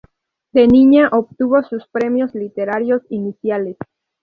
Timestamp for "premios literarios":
1.87-3.03